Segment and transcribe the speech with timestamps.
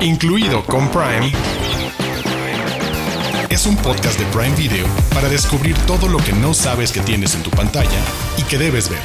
[0.00, 1.32] incluido con Prime,
[3.50, 7.34] es un podcast de Prime Video para descubrir todo lo que no sabes que tienes
[7.34, 8.00] en tu pantalla
[8.36, 9.00] y que debes ver.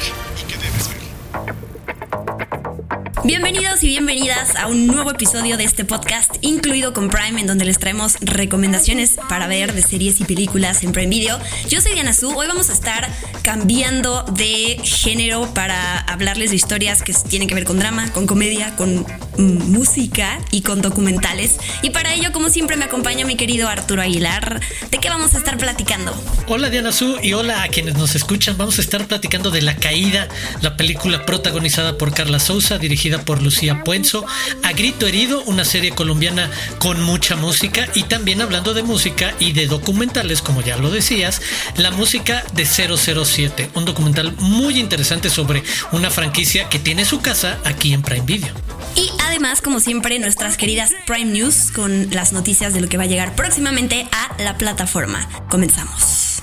[3.24, 7.64] Bienvenidos y bienvenidas a un nuevo episodio de este podcast, incluido con Prime, en donde
[7.64, 11.40] les traemos recomendaciones para ver de series y películas en Prime Video.
[11.70, 13.08] Yo soy Diana Su, hoy vamos a estar
[13.40, 18.76] cambiando de género para hablarles de historias que tienen que ver con drama, con comedia,
[18.76, 19.06] con
[19.38, 21.58] música y con documentales.
[21.82, 24.60] Y para ello, como siempre, me acompaña mi querido Arturo Aguilar.
[24.90, 26.14] ¿De qué vamos a estar platicando?
[26.46, 28.56] Hola Diana Su y hola a quienes nos escuchan.
[28.56, 30.28] Vamos a estar platicando de La Caída,
[30.60, 34.24] la película protagonizada por Carla Souza, dirigida por Lucía Puenzo,
[34.62, 39.52] A Grito Herido, una serie colombiana con mucha música y también hablando de música y
[39.52, 41.40] de documentales, como ya lo decías,
[41.76, 47.58] la música de 007, un documental muy interesante sobre una franquicia que tiene su casa
[47.64, 48.73] aquí en Prime Video.
[48.96, 53.04] Y además, como siempre, nuestras queridas Prime News con las noticias de lo que va
[53.04, 55.28] a llegar próximamente a la plataforma.
[55.50, 56.42] Comenzamos.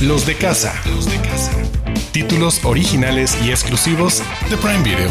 [0.00, 0.74] Los de casa.
[0.86, 1.52] Los de casa.
[2.12, 5.10] Títulos originales y exclusivos de Prime Video.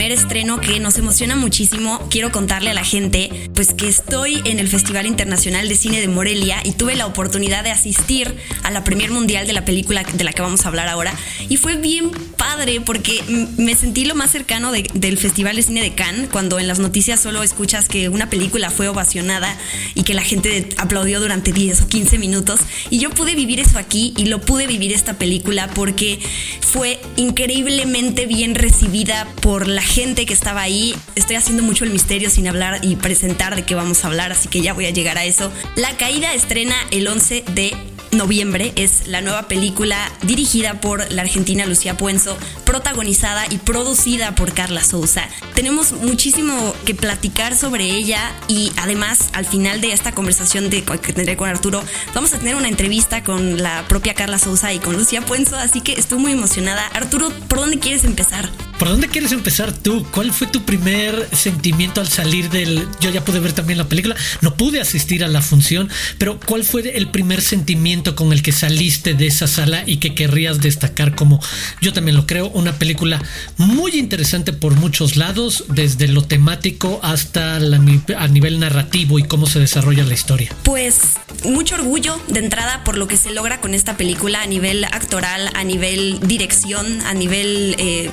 [0.00, 4.58] Primer estreno que nos emociona muchísimo, quiero contarle a la gente pues que estoy en
[4.58, 8.82] el Festival Internacional de Cine de Morelia y tuve la oportunidad de asistir a la
[8.82, 11.12] premier mundial de la película de la que vamos a hablar ahora.
[11.50, 13.22] Y fue bien padre porque
[13.58, 17.20] me sentí lo más cercano del Festival de Cine de Cannes cuando en las noticias
[17.20, 19.54] solo escuchas que una película fue ovacionada
[19.94, 22.60] y que la gente aplaudió durante 10 o 15 minutos.
[22.88, 26.20] Y yo pude vivir eso aquí y lo pude vivir esta película porque
[26.62, 30.94] fue increíblemente bien recibida por la gente que estaba ahí.
[31.16, 34.48] Estoy haciendo mucho el misterio sin hablar y presentar de qué vamos a hablar, así
[34.48, 35.50] que ya voy a llegar a eso.
[35.74, 37.76] La caída estrena el 11 de
[38.12, 44.52] noviembre es la nueva película dirigida por la argentina Lucía Puenzo, protagonizada y producida por
[44.52, 45.22] Carla Souza.
[45.54, 51.36] Tenemos muchísimo que platicar sobre ella y además al final de esta conversación que tendré
[51.36, 51.82] con Arturo
[52.14, 55.80] vamos a tener una entrevista con la propia Carla Souza y con Lucía Puenzo, así
[55.80, 56.86] que estoy muy emocionada.
[56.88, 58.48] Arturo, ¿por dónde quieres empezar?
[58.78, 60.06] ¿Por dónde quieres empezar tú?
[60.10, 62.88] ¿Cuál fue tu primer sentimiento al salir del...
[63.00, 66.64] Yo ya pude ver también la película, no pude asistir a la función, pero ¿cuál
[66.64, 71.14] fue el primer sentimiento con el que saliste de esa sala y que querrías destacar
[71.14, 71.40] como,
[71.80, 73.22] yo también lo creo, una película
[73.56, 79.60] muy interesante por muchos lados, desde lo temático hasta a nivel narrativo y cómo se
[79.60, 80.50] desarrolla la historia?
[80.62, 81.00] Pues
[81.44, 85.50] mucho orgullo de entrada por lo que se logra con esta película a nivel actoral,
[85.54, 87.74] a nivel dirección, a nivel...
[87.78, 88.10] Eh,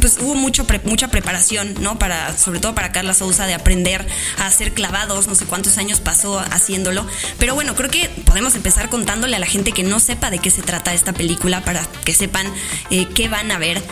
[0.00, 1.98] pues hubo mucho mucha preparación, ¿no?
[1.98, 4.06] Para, sobre todo para Carla Souza, de aprender
[4.38, 7.06] a hacer clavados, no sé cuántos años pasó haciéndolo.
[7.38, 10.50] Pero bueno, creo que podemos empezar contándole a la gente que no sepa de qué
[10.50, 12.46] se trata esta película para que sepan
[12.90, 13.82] eh, qué van a ver.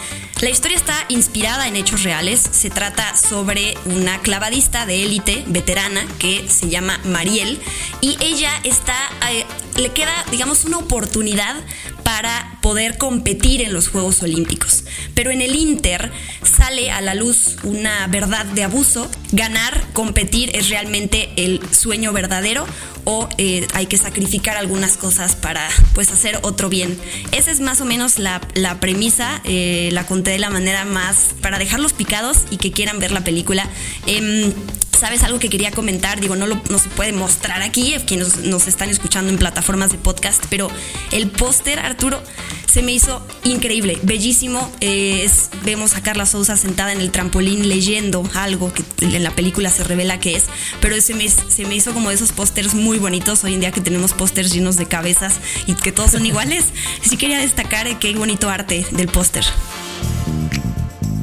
[0.40, 2.40] La historia está inspirada en hechos reales.
[2.40, 7.60] Se trata sobre una clavadista de élite veterana que se llama Mariel
[8.00, 8.96] y ella está,
[9.30, 9.44] eh,
[9.76, 11.56] le queda, digamos, una oportunidad
[12.04, 14.84] para poder competir en los Juegos Olímpicos.
[15.14, 16.10] Pero en el Inter
[16.42, 19.10] sale a la luz una verdad de abuso.
[19.32, 22.66] Ganar, competir es realmente el sueño verdadero
[23.10, 26.96] o eh, hay que sacrificar algunas cosas para pues hacer otro bien.
[27.32, 28.40] Esa es más o menos la,
[28.78, 33.10] premisa, eh, la conté de la manera más para dejarlos picados y que quieran ver
[33.10, 33.68] la película.
[34.06, 34.52] Em,
[35.00, 36.20] ¿Sabes algo que quería comentar?
[36.20, 39.96] Digo, no, lo, no se puede mostrar aquí, quienes nos, están escuchando en plataformas de
[39.96, 40.70] podcast, pero
[41.10, 42.22] el póster, Arturo,
[42.70, 44.70] se me hizo increíble, bellísimo.
[44.82, 49.30] Eh, es, vemos a Carla Souza sentada en el trampolín leyendo algo que en la
[49.30, 50.44] película se revela que es,
[50.82, 53.72] pero se me, se me hizo como de esos pósters muy bonitos hoy en día
[53.72, 55.36] que tenemos pósters llenos de cabezas
[55.66, 56.66] y que todos son iguales.
[57.00, 59.46] Sí quería destacar qué bonito arte del póster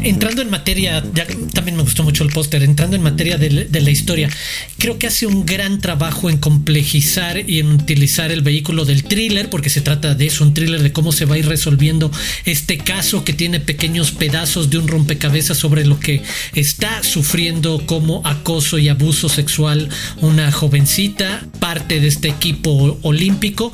[0.01, 3.89] entrando en materia, ya también me gustó mucho el póster, entrando en materia de, la
[3.89, 4.29] historia,
[4.77, 9.49] creo que hace un gran trabajo en complejizar y en utilizar el vehículo del thriller,
[9.49, 12.11] porque se trata de eso, un thriller de cómo se va a ir resolviendo
[12.45, 16.21] este caso que tiene pequeños pedazos de un rompecabezas sobre lo que
[16.53, 19.89] está sufriendo como acoso y abuso sexual
[20.21, 23.71] una jovencita, parte de este equipo olímpico,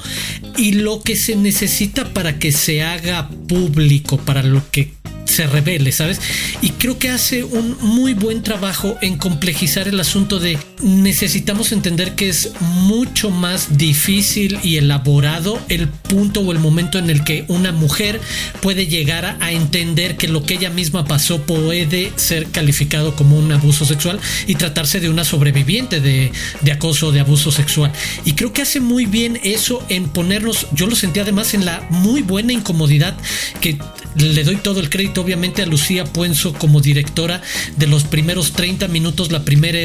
[0.58, 4.94] y lo que se necesita para que se haga público, para lo que
[5.26, 6.20] se revele, ¿sabes?
[6.62, 12.16] Y creo que hace un muy buen trabajo en complejizar el asunto de necesitamos entender
[12.16, 17.46] que es mucho más difícil y elaborado el punto o el momento en el que
[17.48, 18.20] una mujer
[18.62, 23.52] puede llegar a, entender que lo que ella misma pasó puede ser calificado como un
[23.52, 26.32] abuso sexual y tratarse de una sobreviviente de,
[26.62, 27.92] de acoso, de abuso sexual.
[28.26, 31.86] Y creo que hace muy bien eso en ponernos, yo lo sentí además en la
[31.90, 33.16] muy buena incomodidad
[33.62, 33.78] que
[34.16, 37.42] le doy todo el crédito obviamente a Lucía Puenzo como directora
[37.78, 39.80] de los primeros 30 minutos, la primera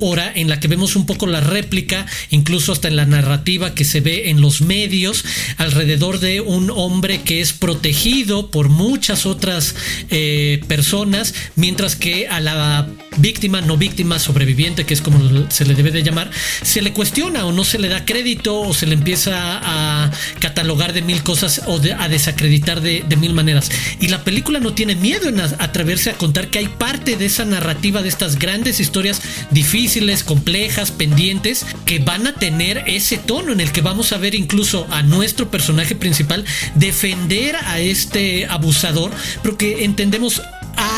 [0.00, 3.84] hora en la que vemos un poco la réplica, incluso hasta en la narrativa que
[3.84, 5.24] se ve en los medios,
[5.58, 9.74] alrededor de un hombre que es protegido por muchas otras
[10.10, 12.88] eh, personas, mientras que a la
[13.20, 16.30] víctima, no víctima, sobreviviente, que es como se le debe de llamar,
[16.62, 20.92] se le cuestiona o no se le da crédito o se le empieza a catalogar
[20.92, 23.70] de mil cosas o a desacreditar de, mil maneras.
[24.00, 27.44] Y la película no tiene miedo en atreverse a contar que hay parte de esa
[27.44, 29.20] narrativa de estas grandes historias
[29.50, 34.34] difíciles, complejas, pendientes, que van a tener ese tono en el que vamos a ver
[34.34, 36.44] incluso a nuestro personaje principal
[36.74, 39.10] defender a este abusador,
[39.42, 40.42] pero que entendemos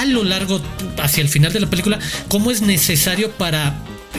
[0.02, 0.60] a lo largo,
[0.98, 3.74] hacia el final de la película, cómo es necesario para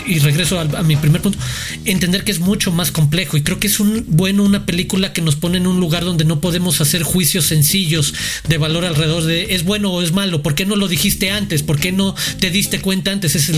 [0.05, 1.37] y regreso a, mi primer punto,
[1.85, 5.21] entender que es mucho más complejo y creo que es un bueno una película que
[5.21, 8.13] nos pone en un lugar donde no podemos hacer juicios sencillos
[8.47, 11.63] de valor alrededor de es bueno o es malo, ¿por qué no lo dijiste antes?
[11.63, 13.35] ¿Por qué no te diste cuenta antes?
[13.35, 13.51] Es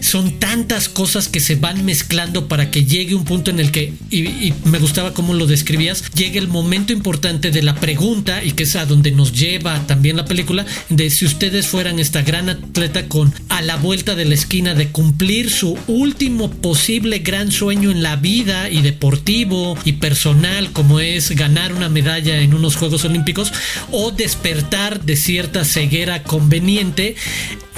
[0.00, 3.92] son tantas cosas que se van mezclando para que llegue un punto en el que,
[4.10, 8.62] y, me gustaba cómo lo describías, llegue el momento importante de la pregunta y que
[8.62, 13.08] es a donde nos lleva también la película, de si ustedes fueran esta gran atleta
[13.08, 18.02] con a la vuelta de la esquina de cumplir su último posible gran sueño en
[18.02, 23.52] la vida y deportivo y personal como es ganar una medalla en unos Juegos Olímpicos
[23.90, 27.16] o despertar de cierta ceguera conveniente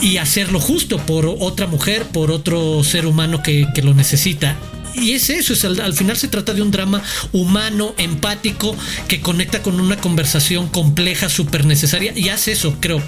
[0.01, 4.57] y hacerlo justo por otra mujer, por otro ser humano que, lo necesita
[4.95, 7.03] y es eso, es al, final se trata de un drama
[7.33, 8.77] humano, empático,
[9.09, 13.03] que conecta con una conversación compleja, súper necesaria, y hace eso, creo.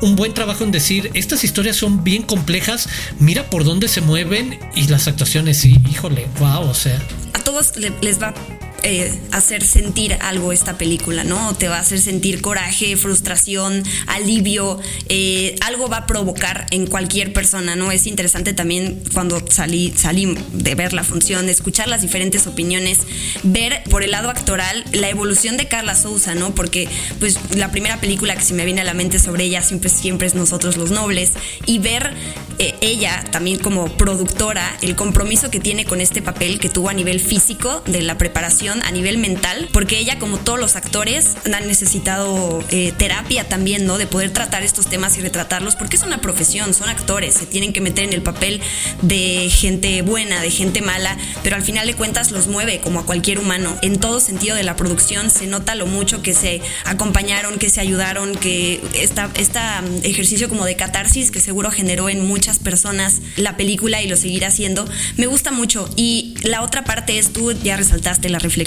[0.00, 2.88] Un buen trabajo en decir, estas historias son bien complejas,
[3.18, 7.00] mira por dónde se mueven, y las actuaciones, sí, híjole, wow, o sea.
[7.32, 8.34] A todos les va
[8.84, 11.54] eh, hacer sentir algo esta película, ¿no?
[11.54, 17.32] Te va a hacer sentir coraje, frustración, alivio, eh, algo va a provocar en cualquier
[17.32, 17.92] persona, ¿no?
[17.92, 22.98] Es interesante también cuando salí, salí de ver la función, escuchar las diferentes opiniones,
[23.42, 26.54] ver por el lado actoral la evolución de Carla Souza, ¿no?
[26.54, 26.88] Porque
[27.20, 30.26] pues la primera película que se me viene a la mente sobre ella siempre, siempre
[30.26, 31.32] es Nosotros los Nobles
[31.66, 32.14] y ver
[32.58, 36.94] eh, ella también como productora el compromiso que tiene con este papel que tuvo a
[36.94, 41.66] nivel físico de la preparación a nivel mental, porque ella, como todos los actores, han
[41.66, 43.98] necesitado eh, terapia también, ¿no?
[43.98, 47.74] De poder tratar estos temas y retratarlos, porque es una profesión, son actores, se tienen
[47.74, 48.60] que meter en el papel
[49.02, 53.04] de gente buena, de gente mala, pero al final de cuentas los mueve como a
[53.04, 53.76] cualquier humano.
[53.82, 57.80] En todo sentido de la producción se nota lo mucho que se acompañaron, que se
[57.80, 59.58] ayudaron, que esta, este
[60.04, 64.48] ejercicio como de catarsis que seguro generó en muchas personas la película y lo seguirá
[64.48, 65.88] haciendo, me gusta mucho.
[65.96, 68.61] Y la otra parte es, tú ya resaltaste la reflexión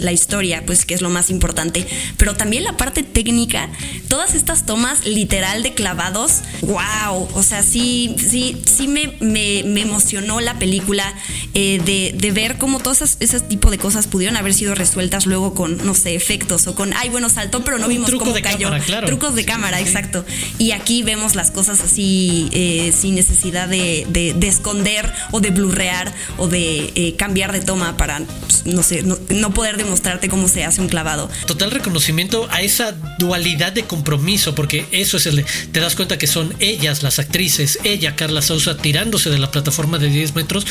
[0.00, 1.86] la historia, pues que es lo más importante,
[2.16, 3.68] pero también la parte técnica,
[4.08, 10.40] todas estas tomas literal de clavados, wow, o sea, sí, sí, sí me, me, emocionó
[10.40, 11.14] la película
[11.54, 15.54] eh, de, de, ver cómo todas ese tipo de cosas pudieron haber sido resueltas luego
[15.54, 18.70] con, no sé, efectos o con, ay, bueno, saltó, pero no vimos cómo cayó.
[19.06, 20.24] Trucos de cámara, exacto.
[20.58, 26.12] Y aquí vemos las cosas así eh, sin necesidad de, de, esconder o de blurrear
[26.38, 30.48] o de eh, cambiar de toma para, pues, no sé, no, no poder demostrarte cómo
[30.48, 31.30] se hace un clavado.
[31.46, 35.44] Total reconocimiento a esa dualidad de compromiso, porque eso es el.
[35.72, 39.98] Te das cuenta que son ellas, las actrices, ella, Carla Sousa, tirándose de la plataforma
[39.98, 40.66] de 10 metros,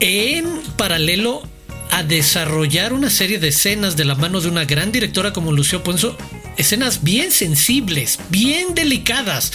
[0.00, 1.42] en paralelo
[1.98, 5.82] a desarrollar una serie de escenas de la mano de una gran directora como Lucio
[5.82, 6.16] Ponzo
[6.58, 9.52] escenas bien sensibles, bien delicadas,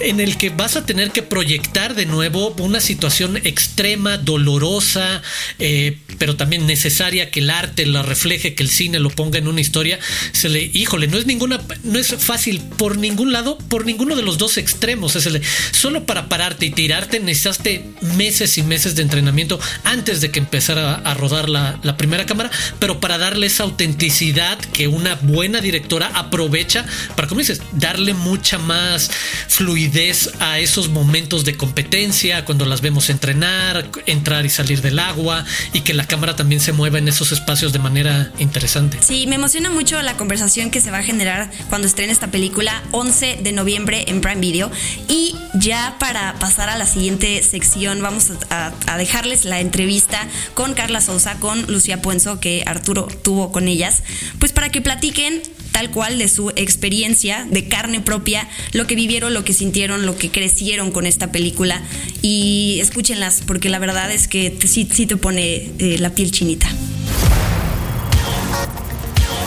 [0.00, 5.22] en el que vas a tener que proyectar de nuevo una situación extrema, dolorosa,
[5.58, 9.46] eh, pero también necesaria que el arte la refleje, que el cine lo ponga en
[9.46, 9.98] una historia.
[10.32, 14.22] Se le, híjole, no es ninguna, no es fácil por ningún lado, por ninguno de
[14.22, 15.16] los dos extremos.
[15.16, 17.84] Es el, solo para pararte y tirarte necesitaste
[18.16, 22.50] meses y meses de entrenamiento antes de que empezara a rodar la, la, primera cámara,
[22.78, 26.84] pero para darle esa autenticidad que una buena directora aprovecha
[27.16, 29.10] para, como dices, darle mucha más
[29.48, 35.44] fluidez a esos momentos de competencia, cuando las vemos entrenar, entrar y salir del agua
[35.72, 38.98] y que la cámara también se mueva en esos espacios de manera interesante.
[39.00, 42.82] Sí, me emociona mucho la conversación que se va a generar cuando estrene esta película
[42.92, 44.70] 11 de noviembre en Prime Video.
[45.08, 50.74] Y ya para pasar a la siguiente sección, vamos a, a dejarles la entrevista con
[50.74, 54.02] Carla Sousa, con Lucía Puenzo, que Arturo tuvo con ellas,
[54.38, 59.32] pues para que platiquen tal cual de su experiencia de carne propia, lo que vivieron,
[59.32, 61.80] lo que sintieron, lo que crecieron con esta película
[62.20, 66.68] y escúchenlas porque la verdad es que sí, sí te pone eh, la piel chinita.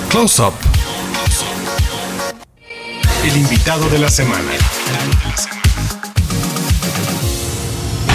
[0.09, 0.53] Close Up.
[3.23, 4.51] El invitado de la semana.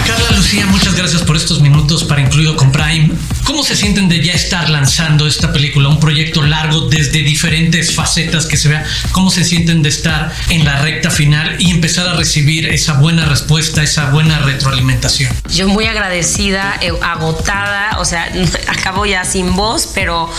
[0.05, 3.11] Carla Lucía, muchas gracias por estos minutos para Incluido con Prime.
[3.47, 5.87] ¿Cómo se sienten de ya estar lanzando esta película?
[5.87, 8.83] Un proyecto largo desde diferentes facetas que se vea.
[9.13, 13.23] ¿Cómo se sienten de estar en la recta final y empezar a recibir esa buena
[13.23, 15.33] respuesta, esa buena retroalimentación?
[15.49, 18.29] Yo muy agradecida, eh, agotada, o sea,
[18.67, 20.29] acabo ya sin voz, pero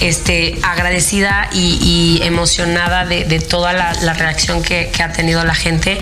[0.00, 1.78] este, agradecida y,
[2.20, 5.98] y emocionada de, de toda la, la reacción que, que, ha tenido la gente.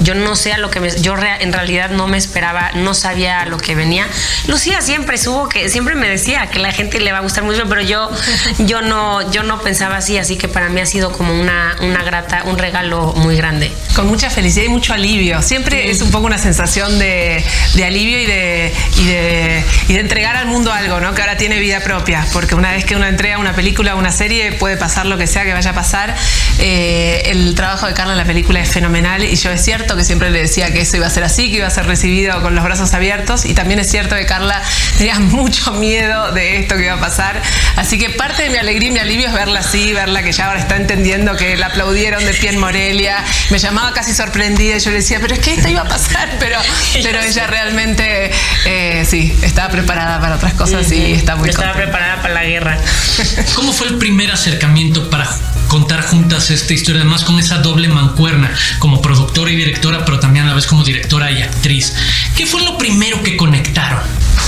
[0.00, 2.94] Yo no sé a lo que me, yo re, en realidad no me esperaba, no
[2.94, 4.08] sabía a lo que venía.
[4.46, 7.64] Lucía siempre subo que siempre me decía que la gente le va a gustar mucho,
[7.68, 8.10] pero yo,
[8.58, 12.02] yo no, yo no pensaba así, así que para mí ha sido como una, una
[12.02, 13.72] grata, un regalo muy grande.
[13.94, 15.42] Con mucha felicidad y mucho alivio.
[15.42, 15.88] Siempre sí.
[15.90, 17.44] es un poco una sensación de,
[17.74, 21.14] de alivio y de, y de, y de entregar al mundo algo, ¿no?
[21.14, 24.52] Que ahora tiene vida propia, porque una vez que uno entrega una película, una serie,
[24.52, 26.14] puede pasar lo que sea que vaya a pasar.
[26.58, 30.04] Eh, el trabajo de Carla en la película es fenomenal y yo es cierto que
[30.04, 32.54] siempre le decía que eso iba a ser así, que iba a ser recibido con
[32.54, 34.62] los brazos abiertos y también es cierto que Carla
[34.98, 37.40] tenía mucho miedo de esto que iba a pasar.
[37.76, 40.46] Así que parte de mi alegría y mi alivio es verla así, verla que ya
[40.46, 43.24] ahora está entendiendo que la aplaudieron de pie en Morelia.
[43.50, 46.28] Me llamaba casi sorprendida y yo le decía, pero es que esto iba a pasar,
[46.38, 46.58] pero,
[47.02, 48.30] pero ella realmente
[48.64, 52.78] eh, sí, estaba preparada para otras cosas y está muy Estaba preparada para la guerra.
[53.54, 55.28] ¿Cómo fue el primer acercamiento para
[55.68, 60.44] contar juntas esta historia, además con esa doble mancuerna como productora y directora, pero también
[60.44, 61.94] a la vez como directora y actriz.
[62.36, 64.00] ¿Qué fue lo primero que conectaron?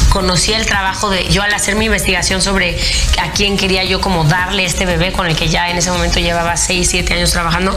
[0.08, 2.78] Conocí el trabajo de yo al hacer mi investigación sobre
[3.20, 6.20] a quién quería yo como darle este bebé con el que ya en ese momento
[6.20, 7.76] llevaba 6, 7 años trabajando,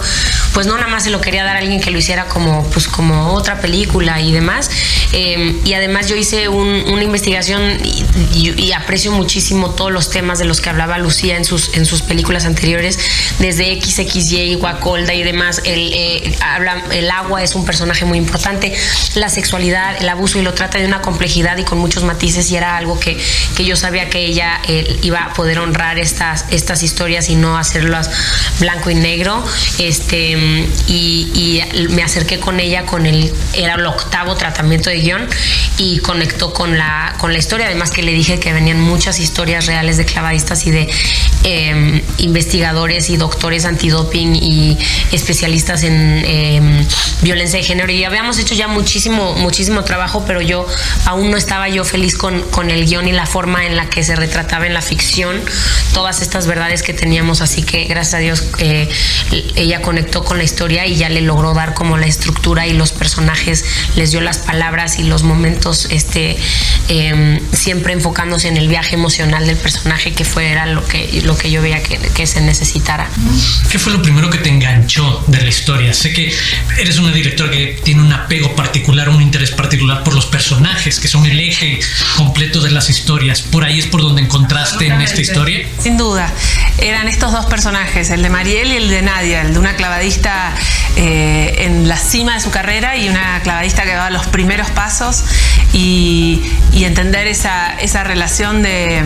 [0.54, 2.88] pues no nada más se lo quería dar a alguien que lo hiciera como pues
[2.88, 4.70] como otra película y demás.
[5.14, 10.10] Eh, y además yo hice un, una investigación y, y, y, aprecio muchísimo todos los
[10.10, 12.98] temas de los que hablaba Lucía en sus, en sus películas anteriores,
[13.40, 15.62] desde XXY, Guacolda y demás.
[15.66, 18.74] El, eh, habla, el agua es un personaje muy importante,
[19.16, 22.56] la sexualidad, el abuso y lo trata de una complejidad y con muchos matices y
[22.56, 23.18] era algo que,
[23.56, 27.58] que yo sabía que ella eh, iba a poder honrar estas, estas historias y no
[27.58, 28.12] hacerlas
[28.60, 29.44] blanco y negro.
[29.80, 30.38] Este,
[30.88, 35.28] y, y, me acerqué con ella con el, era el octavo tratamiento de guion
[35.78, 39.66] y conectó con la, con la historia, además que le dije que venían muchas historias
[39.66, 40.90] reales de clavadistas y de
[41.44, 44.78] eh, investigadores y doctores antidoping y
[45.12, 46.88] especialistas en eh,
[47.24, 50.68] violencia de género y habíamos hecho ya muchísimo, muchísimo trabajo, pero yo
[51.06, 54.04] aún no estaba yo feliz con, con, el guion y la forma en la que
[54.04, 55.40] se retrataba en la ficción
[55.94, 57.42] todas estas verdades que teníamos.
[57.42, 58.90] Así que gracias a Dios eh,
[59.56, 62.92] ella conectó con la historia y ya le logró dar como la estructura y los
[62.92, 63.66] personajes,
[63.96, 66.38] les dio las palabras y los momentos, este,
[66.90, 71.52] eh, siempre enfocándose en el viaje emocional del personaje que fuera lo que, lo que
[71.52, 73.10] yo veía que, que se necesitara.
[73.70, 75.94] ¿Qué fue lo primero que te enganchó de la historia?
[75.94, 76.34] Sé que
[76.78, 81.08] eres una directora que tiene un apego particular, un interés particular por los personajes, que
[81.08, 81.80] son el eje
[82.18, 83.42] completo de las historias.
[83.42, 85.68] ¿Por ahí es por donde encontraste en esta historia?
[85.80, 86.32] Sin duda.
[86.78, 90.54] Eran estos dos personajes, el de Mariel y el de Nadia, el de una clavadista
[90.96, 95.24] eh, en la cima de su carrera y una clavadista que daba los primeros pasos
[95.74, 96.42] y,
[96.74, 99.04] y entender esa, esa relación de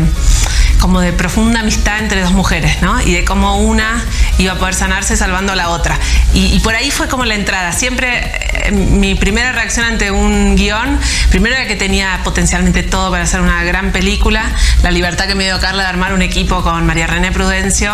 [0.86, 3.02] como de profunda amistad entre dos mujeres, ¿no?
[3.02, 4.06] Y de cómo una
[4.38, 5.98] iba a poder sanarse salvando a la otra.
[6.32, 7.72] Y, por ahí fue como la entrada.
[7.72, 8.22] Siempre
[8.68, 11.00] eh, mi primera reacción ante un guion,
[11.32, 14.44] primero era que tenía potencialmente todo para hacer una gran película,
[14.84, 17.92] la libertad que me dio Carla de armar un equipo con María René Prudencio,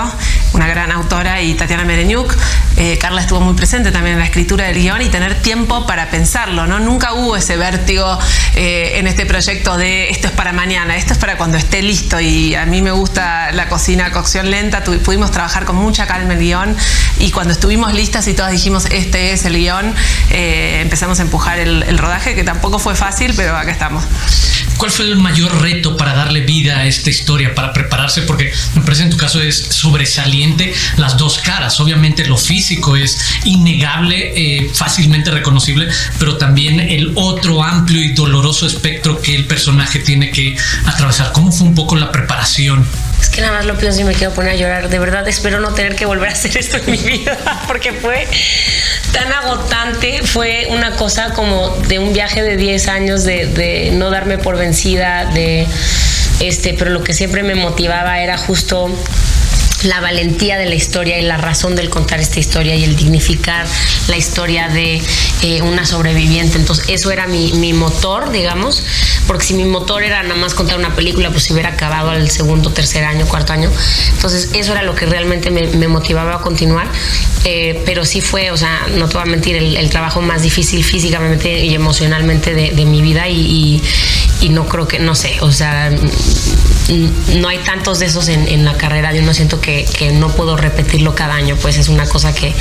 [0.51, 2.36] una gran autora, y Tatiana Mereñuk.
[2.83, 6.09] Eh, Carla estuvo muy presente también en la escritura del guion y tener tiempo para
[6.09, 6.79] pensarlo, ¿no?
[6.79, 8.17] Nunca hubo ese vértigo
[8.55, 12.19] eh, en este proyecto de esto es para mañana, esto es para cuando esté listo
[12.19, 16.39] y a mí me gusta la cocina cocción lenta, pudimos trabajar con mucha calma el
[16.39, 16.75] guion
[17.19, 19.93] y cuando estuvimos listas y todas dijimos este es el guion,
[20.31, 24.03] eh, empezamos a empujar el, el, rodaje, que tampoco fue fácil, pero acá estamos.
[24.78, 28.24] ¿Cuál fue el mayor reto para darle vida a esta historia, para prepararse?
[28.24, 31.80] Porque me parece en tu caso es sobresaliente las dos caras.
[31.80, 35.88] Obviamente lo físico es innegable, eh, fácilmente reconocible,
[36.20, 41.32] pero también el otro amplio y doloroso espectro que el personaje tiene que atravesar.
[41.32, 42.86] ¿Cómo fue un poco la preparación?
[43.22, 44.90] Es que nada más lo pienso y me quiero poner a llorar.
[44.90, 47.38] De verdad espero no tener que volver a hacer esto en mi vida
[47.68, 48.28] porque fue
[49.12, 50.22] tan agotante.
[50.24, 54.58] Fue una cosa como de un viaje de 10 años de, de no darme por
[54.72, 55.68] vencida, de
[56.40, 58.90] este, pero lo que siempre me motivaba era justo
[59.84, 63.66] la valentía de la historia y la razón del contar esta historia y el dignificar
[64.08, 65.01] la historia de
[65.42, 66.58] eh, una sobreviviente.
[66.58, 68.84] Entonces, eso era mi, mi, motor, digamos,
[69.28, 72.30] porque si mi motor era nada más contar una película, pues se hubiera acabado al
[72.30, 73.72] segundo, tercer año, cuarto año.
[74.13, 76.88] Entonces, eso era lo que realmente me, motivaba a continuar.
[77.44, 80.84] Eh, pero sí fue, o sea, no te voy a mentir, el, trabajo más difícil
[80.84, 83.82] físicamente y emocionalmente de, mi vida y,
[84.41, 85.89] y no creo que, no sé, o sea
[86.91, 89.13] no hay tantos de esos en, la carrera.
[89.13, 92.53] Yo no siento que, no puedo repetirlo cada año, pues es una cosa que,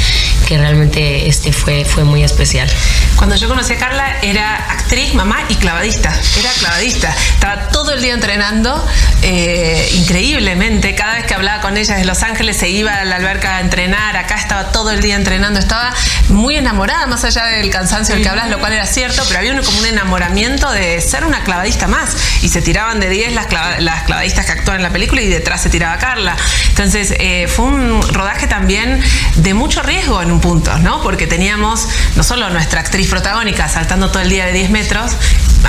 [0.48, 2.68] realmente este, fue, muy especial.
[3.16, 6.12] Cuando yo conocí a Carla era actriz, mamá y clavadista.
[6.38, 7.14] Era clavadista.
[7.34, 8.84] Estaba todo el día entrenando,
[9.22, 10.94] eh, increíblemente.
[10.94, 13.60] Cada vez que hablaba con ella desde Los Ángeles se iba a la alberca a
[13.60, 14.16] entrenar.
[14.16, 15.60] Acá estaba todo el día entrenando.
[15.60, 15.94] Estaba
[16.28, 19.60] muy enamorada, más allá del cansancio del que hablas, lo cual era cierto, pero había
[19.62, 22.16] como un enamoramiento de ser una clavadista más.
[22.42, 23.46] Y se tiraban de 10 las,
[23.80, 26.36] las que actúan en la película y detrás se tiraba Carla.
[26.68, 29.00] Entonces eh, fue un rodaje también
[29.36, 31.02] de mucho riesgo en un punto, ¿no?
[31.02, 35.12] Porque teníamos no solo nuestra actriz protagónica saltando todo el día de 10 metros,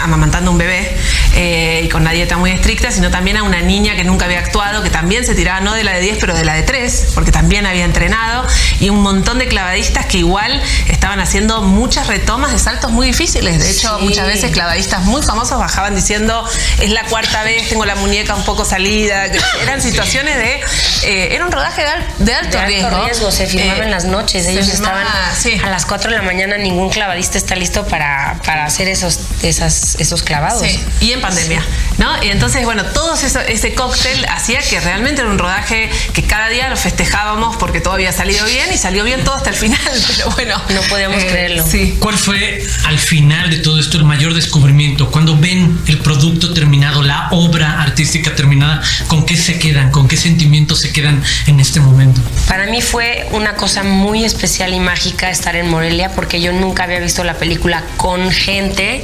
[0.01, 0.95] amamantando un bebé
[1.35, 4.39] eh, y con una dieta muy estricta, sino también a una niña que nunca había
[4.39, 7.11] actuado, que también se tiraba no de la de 10, pero de la de 3,
[7.13, 8.45] porque también había entrenado,
[8.79, 13.59] y un montón de clavadistas que igual estaban haciendo muchas retomas de saltos muy difíciles.
[13.59, 14.05] De hecho, sí.
[14.05, 16.43] muchas veces clavadistas muy famosos bajaban diciendo,
[16.79, 19.25] es la cuarta vez, tengo la muñeca un poco salida.
[19.61, 20.61] Eran situaciones de...
[21.03, 23.05] Eh, era un rodaje de, al, de alto, de alto riesgo.
[23.05, 23.31] riesgo.
[23.31, 24.45] Se filmaba eh, en las noches.
[24.47, 25.05] Ellos estaban
[25.37, 25.59] sí.
[25.63, 29.80] a las 4 de la mañana, ningún clavadista está listo para, para hacer esos, esas,
[29.99, 30.61] esos clavados.
[30.61, 30.79] Sí.
[30.99, 31.63] Y en pandemia,
[31.97, 32.23] ¿no?
[32.23, 36.49] Y entonces, bueno, todo eso, ese cóctel hacía que realmente era un rodaje que cada
[36.49, 39.79] día lo festejábamos porque todo había salido bien y salió bien todo hasta el final.
[40.07, 41.65] Pero bueno, no podíamos eh, creerlo.
[41.65, 41.97] Sí.
[41.99, 45.11] ¿Cuál fue al final de todo esto el mayor descubrimiento?
[45.11, 49.91] Cuando ven el producto terminado, la obra artística terminada, ¿con qué se quedan?
[49.91, 52.21] ¿Con qué sentimientos se quedan en este momento?
[52.47, 56.83] Para mí fue una cosa muy especial y mágica estar en Morelia porque yo nunca
[56.83, 59.03] había visto la película con gente.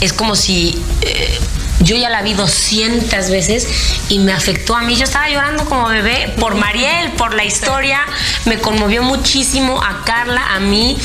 [0.00, 1.38] Es como si eh,
[1.80, 3.66] yo ya la vi 200 veces
[4.08, 4.96] y me afectó a mí.
[4.96, 8.00] Yo estaba llorando como bebé por Mariel, por la historia.
[8.44, 10.96] Me conmovió muchísimo a Carla, a mí,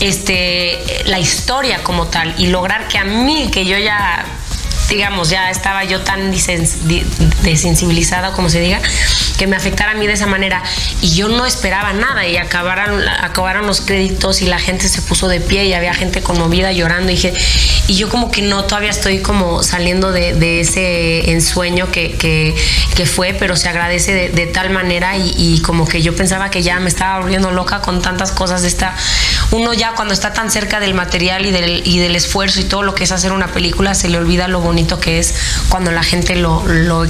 [0.00, 2.34] este, la historia como tal.
[2.38, 4.24] Y lograr que a mí, que yo ya
[4.88, 6.30] digamos, ya estaba yo tan
[7.42, 8.80] desensibilizada, como se diga,
[9.36, 10.62] que me afectara a mí de esa manera.
[11.02, 15.28] Y yo no esperaba nada y acabaron, acabaron los créditos y la gente se puso
[15.28, 17.10] de pie y había gente conmovida llorando.
[17.12, 17.34] Y, dije,
[17.86, 23.34] y yo como que no, todavía estoy como saliendo de, ese ensueño que, que, fue,
[23.38, 27.20] pero se agradece de, tal manera y, como que yo pensaba que ya me estaba
[27.20, 28.76] volviendo loca con tantas cosas.
[29.50, 32.82] Uno ya cuando está tan cerca del material y del, y del esfuerzo y todo
[32.82, 35.34] lo que es hacer una película, se le olvida lo bonito que es
[35.68, 37.06] cuando la gente lo, lo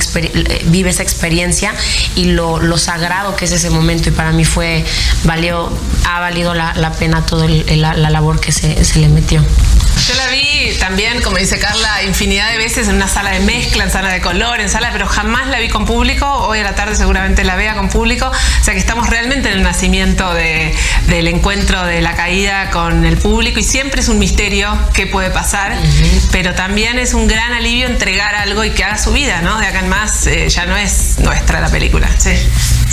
[0.67, 1.75] vive esa experiencia
[2.17, 4.09] y lo, lo, sagrado que es ese momento.
[4.09, 4.85] Y para mí fue
[5.25, 5.71] valió
[6.05, 9.43] ha valido la, la pena toda la, la, labor que se, se, le metió.
[9.43, 13.85] Yo la vi también como dice Carla infinidad de veces en una sala de mezcla
[13.85, 16.27] en sala de color en sala pero jamás la vi con público.
[16.27, 18.27] Hoy a la tarde seguramente la vea con público.
[18.27, 20.75] O sea que estamos realmente en el nacimiento de,
[21.09, 23.61] del encuentro de la caída con el público.
[23.61, 26.29] Y siempre es un misterio qué puede pasar uh -huh.
[26.33, 29.67] pero también es un gran alivio entregar algo y que haga su vida no de
[29.67, 32.31] acá en más eh, ya no es nuestra la película Sí.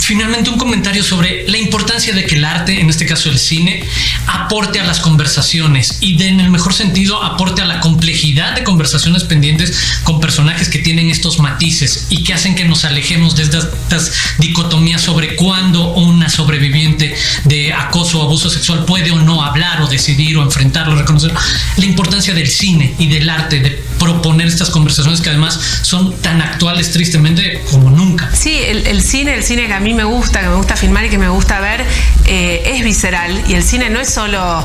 [0.06, 3.82] Finalmente, un comentario sobre la importancia de que el arte, en este caso el cine,
[4.28, 8.62] aporte a las conversaciones y de, en el mejor sentido aporte a la complejidad de
[8.62, 13.42] conversaciones pendientes con personajes que tienen estos matices y que hacen que nos alejemos de
[13.42, 19.42] estas, estas dicotomías sobre cuándo una sobreviviente de acoso o abuso sexual puede o no
[19.42, 21.32] hablar o decidir o enfrentarlo, reconocer
[21.76, 26.40] la importancia del cine y del arte, de proponer estas conversaciones que además son tan
[26.40, 28.30] actuales tristemente como nunca.
[28.34, 31.10] Sí, el, cine, el cine que a mí me gusta, que me gusta filmar y
[31.10, 31.84] que me gusta ver,
[32.26, 34.64] eh, es visceral y el cine no es solo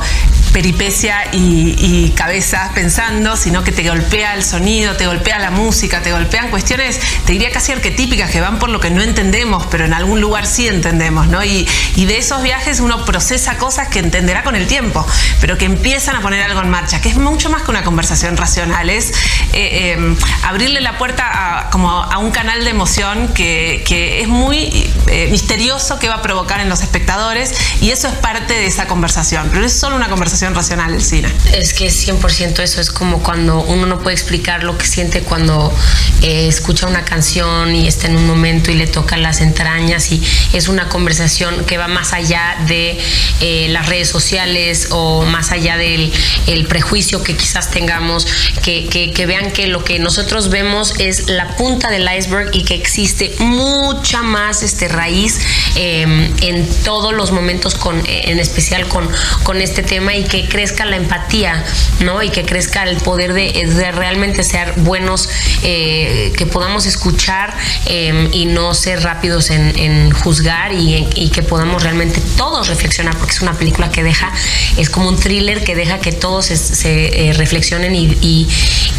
[0.51, 6.11] peripecia y, cabezas pensando, sino que te golpea el sonido, te golpea la música, te
[6.11, 9.93] golpean cuestiones, te diría casi arquetípicas que van por lo que no entendemos, pero en
[9.93, 11.43] algún lugar sí entendemos, ¿no?
[11.43, 15.05] Y de esos viajes uno procesa cosas que entenderá con el tiempo,
[15.39, 18.37] pero que empiezan a poner algo en marcha, que es mucho más que una conversación
[18.37, 19.13] racional, es
[19.53, 24.27] eh, em, abrirle la puerta a, como a un canal de emoción que, que es
[24.27, 28.65] muy eh, misterioso que va a provocar en los espectadores y eso es parte de
[28.65, 31.29] esa conversación, pero es solo una conversación racional el cine.
[31.53, 35.21] Es que es 100% eso, es como cuando uno no puede explicar lo que siente
[35.21, 35.73] cuando
[36.21, 40.21] eh, escucha una canción y está en un momento y le toca las entrañas y
[40.53, 42.99] es una conversación que va más allá de
[43.41, 46.11] eh, las redes sociales o más allá del
[46.47, 48.27] el prejuicio que quizás tengamos,
[48.63, 52.75] que, que, vean que lo que nosotros vemos es la punta del iceberg y que
[52.75, 55.39] existe mucha más este, raíz
[55.75, 59.09] em, en todos los momentos, con, en especial con,
[59.43, 61.63] con este tema y que crezca la empatía,
[62.01, 62.21] ¿no?
[62.21, 65.29] Y que crezca el poder de, de realmente ser buenos,
[65.63, 71.81] eh, que podamos escuchar em, y no ser rápidos en, juzgar y, y, que podamos
[71.83, 74.31] realmente todos reflexionar, porque es una película que deja,
[74.77, 78.47] es como un thriller que deja que todos se, eh, reflexionen y,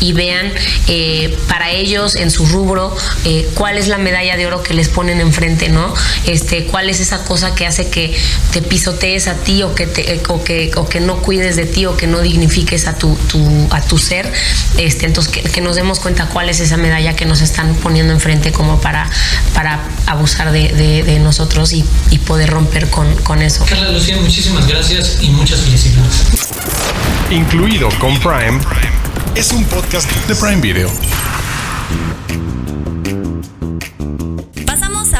[0.00, 0.31] y, vean
[0.88, 2.96] eh, para ellos en su rubro
[3.54, 5.94] cuál es la medalla de oro que les ponen enfrente, ¿no?
[6.26, 8.16] Este, cuál es esa cosa que hace que
[8.52, 11.86] te pisotees a ti o que, te, o que, o que no cuides de ti
[11.86, 13.16] o que no dignifiques a tu,
[13.70, 14.32] a tu ser.
[14.78, 18.52] Este, entonces, que, nos demos cuenta cuál es esa medalla que nos están poniendo enfrente
[18.52, 19.08] como para,
[19.54, 21.84] para abusar de, nosotros y,
[22.26, 23.64] poder romper con, con eso.
[23.68, 26.24] Carla Lucía, muchísimas gracias y muchas felicidades.
[27.30, 28.60] Incluido con Prime,
[29.34, 30.90] es un podcast de Prime Video.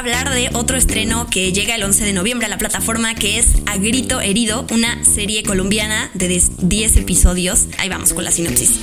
[0.03, 3.47] hablar de otro estreno que llega el 11 de noviembre a la plataforma que es
[3.67, 7.67] A Grito Herido, una serie colombiana de 10 episodios.
[7.79, 8.81] Ahí vamos con la sinopsis.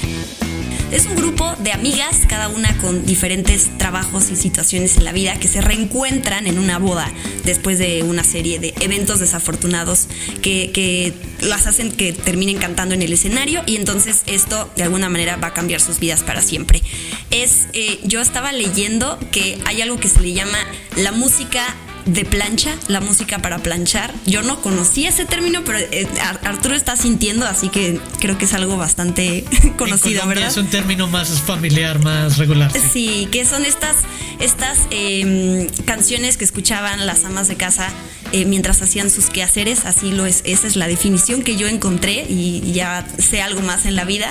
[0.92, 5.36] Es un grupo de amigas, cada una con diferentes trabajos y situaciones en la vida,
[5.36, 7.12] que se reencuentran en una boda
[7.46, 10.08] después de una serie de eventos desafortunados
[10.42, 15.38] que, las hacen que terminen cantando en el escenario y entonces esto de alguna manera
[15.38, 16.82] va a cambiar sus vidas para siempre.
[17.30, 20.58] Es, eh, yo estaba leyendo que hay algo que se le llama
[20.96, 21.76] la música
[22.14, 24.14] de plancha, la música para planchar.
[24.26, 26.08] Yo no conocía ese término, pero eh,
[26.44, 29.46] Arturo está sintiendo, así que creo que es algo bastante
[29.78, 30.48] conocido, ¿verdad?
[30.48, 32.72] Es un término más familiar, más regular.
[32.72, 33.98] Sí, que son estas,
[34.40, 37.90] estas em, canciones que escuchaban las amas de casa
[38.32, 42.26] eh, mientras hacían sus quehaceres, así lo es, esa es la definición que yo encontré
[42.30, 44.30] y ya sé algo más en la vida.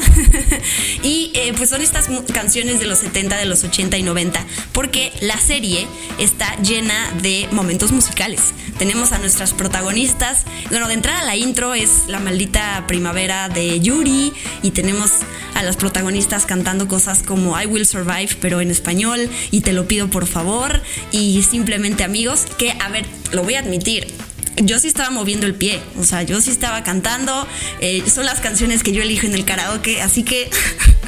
[1.02, 5.12] y eh, pues son estas canciones de los 70, de los 80 y 90, porque
[5.20, 5.86] la serie
[6.18, 8.40] está llena de momentos musicales.
[8.78, 14.32] Tenemos a nuestras protagonistas, bueno, de entrada la intro es la maldita primavera de Yuri
[14.62, 15.10] y tenemos
[15.58, 19.88] a las protagonistas cantando cosas como I Will Survive, pero en español, y te lo
[19.88, 24.06] pido por favor, y simplemente amigos, que a ver, lo voy a admitir,
[24.62, 27.44] yo sí estaba moviendo el pie, o sea, yo sí estaba cantando,
[27.80, 30.48] eh, son las canciones que yo elijo en el karaoke, así que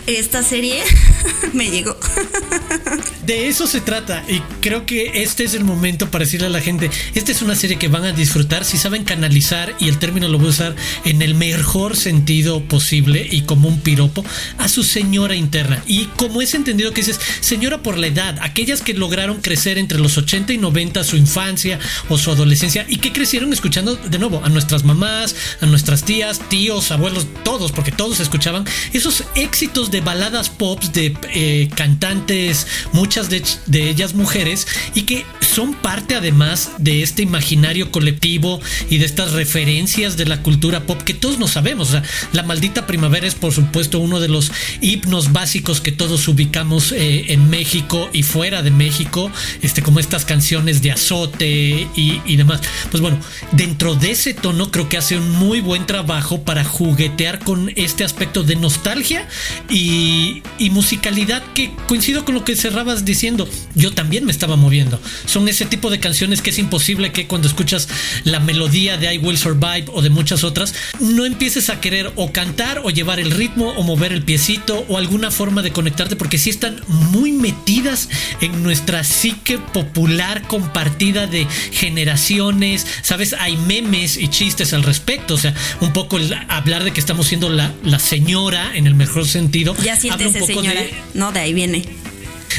[0.08, 0.82] esta serie
[1.52, 1.96] me llegó.
[3.26, 6.60] De eso se trata y creo que este es el momento para decirle a la
[6.60, 10.28] gente, esta es una serie que van a disfrutar si saben canalizar y el término
[10.28, 14.24] lo voy a usar en el mejor sentido posible y como un piropo
[14.58, 15.82] a su señora interna.
[15.86, 19.98] Y como es entendido que dices, señora por la edad, aquellas que lograron crecer entre
[19.98, 21.78] los 80 y 90 su infancia
[22.08, 26.40] o su adolescencia y que crecieron escuchando de nuevo a nuestras mamás, a nuestras tías,
[26.48, 33.28] tíos, abuelos, todos, porque todos escuchaban esos éxitos de baladas pops de eh, cantantes, muchas
[33.30, 39.32] de, ellas mujeres, y que son parte además de este imaginario colectivo y de estas
[39.32, 41.96] referencias de la cultura pop que todos no sabemos.
[42.32, 47.32] la maldita primavera es por supuesto uno de los himnos básicos que todos ubicamos eh,
[47.32, 49.30] en México y fuera de México,
[49.62, 52.60] este, como estas canciones de azote y, demás.
[52.90, 53.18] Pues bueno,
[53.52, 58.04] dentro de ese tono creo que hace un muy buen trabajo para juguetear con este
[58.04, 59.28] aspecto de nostalgia
[59.68, 63.48] y musicalidad que coincido con lo que cerrabas diciendo.
[63.74, 65.00] Yo también me estaba moviendo.
[65.48, 67.88] Ese tipo de canciones que es imposible que cuando escuchas
[68.24, 72.32] la melodía de I Will Survive o de muchas otras, no empieces a querer o
[72.32, 76.38] cantar o llevar el ritmo o mover el piecito o alguna forma de conectarte porque
[76.38, 78.08] sí están muy metidas
[78.40, 82.86] en nuestra psique popular compartida de generaciones.
[83.02, 85.34] Sabes, hay memes y chistes al respecto.
[85.34, 89.26] O sea, un poco hablar de que estamos siendo la, la señora en el mejor
[89.26, 90.82] sentido ya siéntese, señora.
[91.14, 91.84] no, de ahí viene.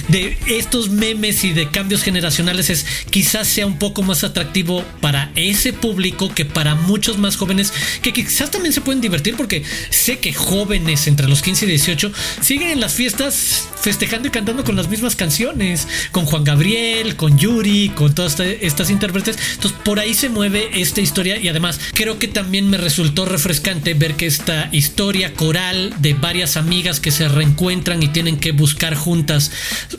[0.08, 5.32] De estos memes y de cambios generacionales es quizás sea un poco más atractivo para
[5.36, 10.20] ese público que para muchos más jóvenes que quizás también se pueden divertir porque sé
[10.20, 12.12] que jóvenes entre los 15 y 18
[12.42, 17.38] siguen en las fiestas festejando y cantando con las mismas canciones, con Juan Gabriel, con
[17.38, 19.38] Yuri, con todas estas intérpretes.
[19.56, 23.94] Entonces por ahí se mueve esta historia y además creo que también me resultó refrescante
[23.94, 28.96] ver que esta historia coral de varias amigas que se reencuentran y tienen que buscar
[28.96, 29.52] juntas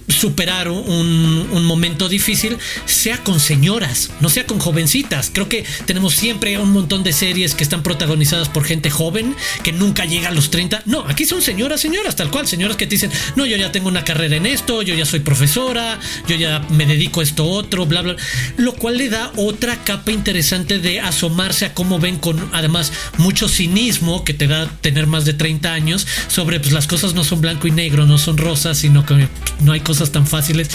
[0.08, 5.30] superar un, momento difícil sea con señoras, no sea con jovencitas.
[5.32, 9.72] Creo que tenemos siempre un montón de series que están protagonizadas por gente joven que
[9.72, 10.82] nunca llega a los 30.
[10.86, 13.88] No, aquí son señoras, señoras, tal cual, señoras que te dicen, no, yo ya tengo
[13.88, 17.86] una carrera en esto, yo ya soy profesora, yo ya me dedico a esto otro,
[17.86, 18.16] bla, bla.
[18.56, 23.48] Lo cual le da otra capa interesante de asomarse a cómo ven con, además, mucho
[23.48, 27.40] cinismo que te da tener más de 30 años sobre, pues las cosas no son
[27.40, 29.28] blanco y negro, no son rosas, sino que
[29.60, 30.70] no hay cosas tan fáciles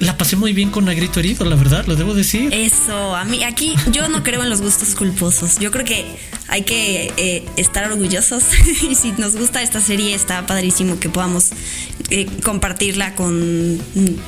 [0.00, 2.52] la pasé muy bien con Negrito Herido, la verdad, lo debo decir.
[2.52, 5.58] Eso, a mí aquí yo no creo en los gustos culposos.
[5.58, 8.44] Yo creo que hay que eh, estar orgullosos
[8.88, 11.50] y si nos gusta esta serie está padrísimo que podamos
[12.10, 13.78] eh, compartirla con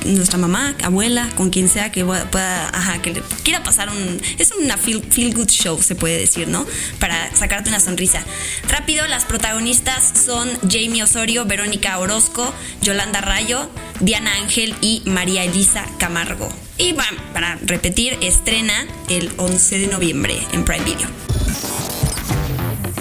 [0.05, 4.21] nuestra mamá, abuela, con quien sea que pueda, que quiera pasar un...
[4.37, 6.65] Es una feel, feel good show, se puede decir, ¿no?
[6.99, 8.23] Para sacarte una sonrisa.
[8.67, 15.60] Rápido, las protagonistas son Jamie Osorio, Verónica Orozco, Yolanda Rayo, Diana Ángel y María Elisa
[15.99, 16.49] Camargo.
[16.77, 21.07] Y bueno, para repetir, estrena el 11 de noviembre en Prime Video.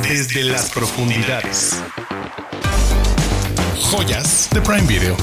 [0.02, 1.76] Desde las profundidades.
[3.90, 5.16] Joyas de Prime Video.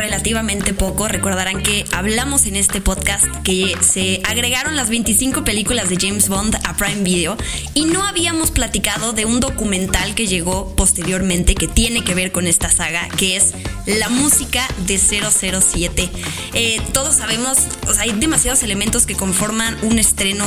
[0.00, 5.96] Relativamente poco, recordarán que hablamos en este podcast que se agregaron las 25 películas de
[6.00, 7.36] James Bond a Prime Video
[7.74, 12.46] y no habíamos platicado de un documental que llegó posteriormente que tiene que ver con
[12.46, 13.54] esta saga, que es
[13.86, 16.10] la música de 007.
[16.54, 17.58] Eh, todos sabemos,
[17.98, 20.44] hay demasiados elementos que conforman un estreno,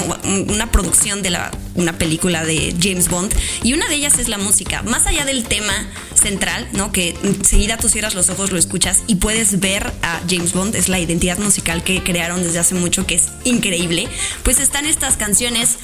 [0.47, 4.37] una producción de la, una película de James Bond y una de ellas es la
[4.37, 4.81] música.
[4.83, 5.73] Más allá del tema
[6.13, 6.91] central, ¿no?
[6.91, 10.89] Que enseguida tú cierras los ojos, lo escuchas y puedes ver a James Bond, es
[10.89, 14.07] la identidad musical que crearon desde hace mucho, que es increíble.
[14.43, 15.77] Pues están estas canciones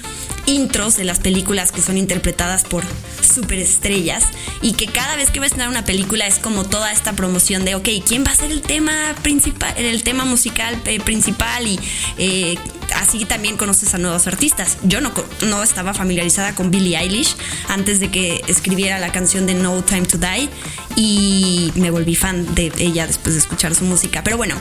[0.49, 2.83] intros de las películas que son interpretadas por
[3.21, 4.25] superestrellas
[4.62, 7.75] y que cada vez que ves a una película es como toda esta promoción de,
[7.75, 11.67] ok, ¿quién va a ser el tema principal, el tema musical eh, principal?
[11.67, 11.79] Y
[12.17, 12.57] eh,
[12.95, 14.77] así también conoces a nuevos artistas.
[14.83, 15.12] Yo no,
[15.45, 17.35] no estaba familiarizada con Billie Eilish
[17.67, 20.49] antes de que escribiera la canción de No Time to Die
[20.95, 24.23] y me volví fan de ella después de escuchar su música.
[24.23, 24.55] Pero bueno,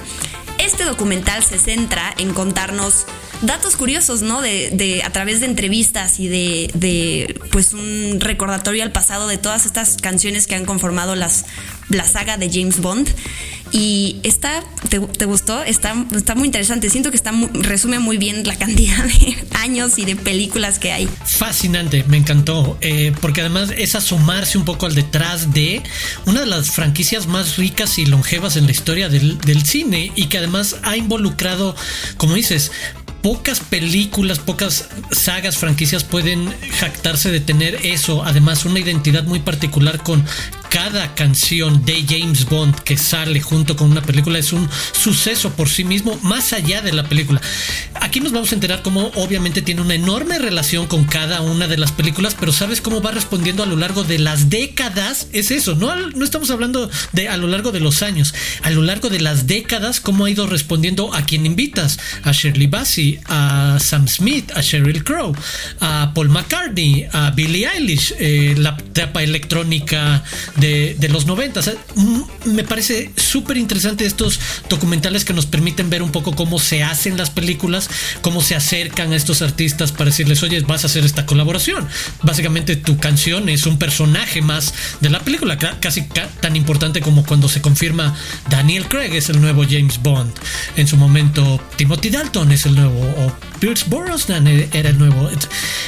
[0.59, 3.07] este documental se centra en contarnos
[3.43, 4.41] datos curiosos, ¿no?
[4.41, 9.67] De, a través de entrevistas y de, de, pues un recordatorio al pasado de todas
[9.67, 11.45] estas canciones que han conformado las,
[11.89, 13.09] la saga de James Bond.
[13.71, 15.63] Y está, ¿te, gustó?
[15.63, 16.89] Está, está muy interesante.
[16.89, 21.09] Siento que está resume muy bien la cantidad de años y de películas que hay.
[21.25, 22.79] Fascinante, me encantó.
[22.81, 25.83] Eh, porque además es asomarse un poco al detrás de
[26.25, 30.27] una de las franquicias más ricas y longevas en la historia del, del cine y
[30.27, 31.77] que además ha involucrado,
[32.17, 32.73] como dices,
[33.23, 38.25] pocas películas, pocas sagas, franquicias pueden jactarse de tener eso.
[38.25, 40.25] Además, una identidad muy particular con
[40.69, 45.69] cada canción de James Bond que sale junto con una película es un suceso por
[45.69, 47.41] sí mismo, más allá de la película.
[47.95, 51.77] Aquí nos vamos a enterar cómo obviamente tiene una enorme relación con cada una de
[51.77, 55.29] las películas, pero sabes cómo va respondiendo a lo largo de las décadas.
[55.33, 58.83] Es eso, no, no estamos hablando de a lo largo de los años, a lo
[58.83, 63.79] largo de las décadas, cómo ha ido respondiendo a quien invitas, a Shirley Bassey, a
[63.81, 65.35] Sam Smith, a Sheryl Crow,
[65.81, 70.23] a Paul McCartney, a Billie Eilish, eh, la tapa electrónica
[70.61, 71.61] de, los 90.
[71.95, 76.83] Mm, me parece súper interesante estos documentales que nos permiten ver un poco cómo se
[76.83, 77.89] hacen las películas,
[78.23, 81.87] cómo se acercan a estos artistas para decirles, oye, vas a hacer esta colaboración.
[82.23, 86.03] Básicamente tu canción es un personaje más de la película, casi
[86.41, 88.15] tan importante como cuando se confirma
[88.51, 90.33] Daniel Craig es el nuevo James Bond.
[90.77, 95.31] En su momento Timothy Dalton es el nuevo, o Pierce Brosnan era el nuevo.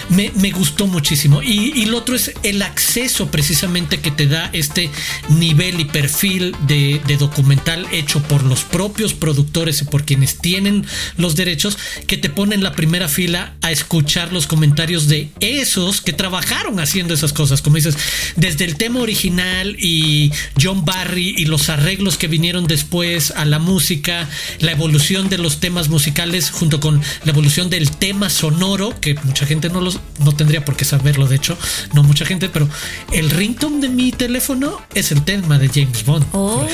[0.09, 1.43] Me, gustó muchísimo.
[1.43, 4.91] Y, y, lo otro es el acceso precisamente que te da este
[5.29, 11.37] nivel y perfil de, documental hecho por los propios productores y por quienes tienen los
[11.37, 16.13] derechos que te pone en la primera fila a escuchar los comentarios de esos que
[16.13, 17.63] trabajaron haciendo esas cosas.
[17.63, 17.97] Como dices,
[18.37, 23.59] desde el tema original y John Barry y los arreglos que vinieron después a la
[23.59, 24.29] música,
[24.61, 29.47] la evolución de los temas musicales junto con la evolución del tema sonoro, que mucha
[29.47, 31.59] gente no, los, no tendría por qué saberlo, de hecho,
[31.93, 32.69] no mucha gente, pero
[33.13, 34.50] el ringtone de mi teléfono
[34.95, 36.27] es el tema de James Bond.
[36.33, 36.67] Oh,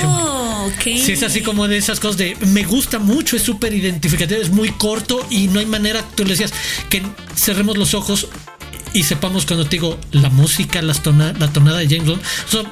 [0.66, 0.82] ok.
[0.82, 4.50] Sí, es así como de esas cosas de me gusta mucho, es súper identificativo, es
[4.50, 6.52] muy corto y no hay manera, tú le decías,
[6.88, 7.02] que
[7.34, 8.28] cerremos los ojos
[8.96, 12.22] y sepamos cuando te digo la música, la tonada de James Bond,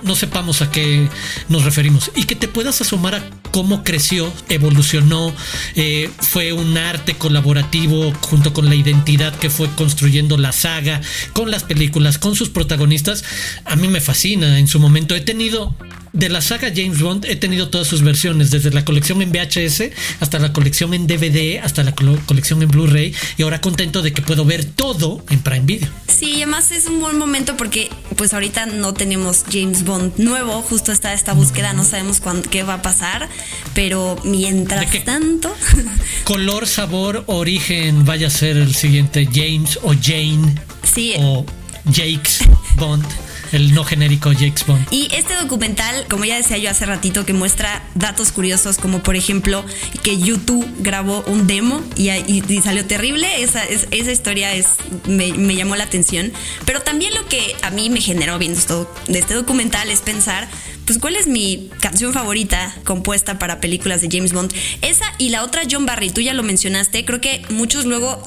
[0.05, 1.07] no sepamos a qué
[1.51, 5.35] nos referimos y que te puedas asomar a cómo creció, evolucionó,
[5.77, 11.03] eh, fue un arte colaborativo junto con la identidad que fue construyendo la saga,
[11.35, 13.23] con las películas, con sus protagonistas,
[13.67, 14.59] a mí me fascina.
[14.59, 15.77] En su momento he tenido
[16.15, 19.91] de la saga James Bond he tenido todas sus versiones, desde la colección en VHS
[20.21, 24.23] hasta la colección en DVD, hasta la colección en Blu-ray y ahora contento de que
[24.23, 25.89] puedo ver todo en Prime Video.
[26.09, 30.93] Sí, además es un buen momento porque pues ahorita no tenemos James Bond nuevo, justo
[30.93, 33.29] está esta búsqueda, no sabemos cuándo, qué va a pasar,
[33.75, 35.53] pero mientras tanto...
[36.25, 41.15] color, sabor, origen vaya a ser el siguiente James o Jane sí.
[41.19, 41.45] o
[41.87, 43.05] Jakes Bond
[43.53, 44.87] el no genérico James Bond.
[44.91, 49.17] Y este documental, como ya decía yo hace ratito, que muestra datos curiosos, como por
[49.17, 49.65] ejemplo
[50.03, 54.69] que YouTube grabó un demo y, salió terrible, esa, esa historia es,
[55.07, 56.33] me, me, llamó la atención.
[56.65, 60.49] Pero también lo que a mí me generó viendo esto de este documental es pensar
[60.87, 64.53] pues cuál es mi canción favorita compuesta para películas de James Bond.
[64.83, 68.23] Esa y la otra John Barry, tú ya lo mencionaste, creo que muchos luego